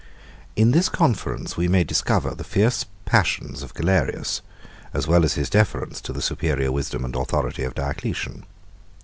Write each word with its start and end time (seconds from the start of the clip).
In 0.55 0.71
this 0.71 0.89
conference 0.89 1.57
we 1.57 1.67
may 1.67 1.83
discover 1.83 2.33
the 2.33 2.43
fierce 2.43 2.87
passions 3.05 3.61
of 3.61 3.75
Galerius, 3.75 4.41
as 4.95 5.05
well 5.07 5.23
as 5.23 5.35
his 5.35 5.47
deference 5.47 6.01
to 6.01 6.11
the 6.11 6.23
superior 6.23 6.71
wisdom 6.71 7.05
and 7.05 7.15
authority 7.15 7.61
of 7.61 7.75
Diocletian. 7.75 8.47